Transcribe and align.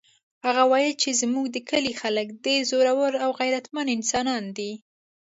هغه 0.45 0.63
وایي 0.71 0.91
چې 1.01 1.09
زموږ 1.21 1.45
د 1.51 1.57
کلي 1.69 1.93
خلک 2.01 2.27
ډېر 2.45 2.61
زړور 2.71 3.13
او 3.23 3.29
غیرتمن 3.39 3.87
انسانان 3.95 4.43
دي 4.57 4.71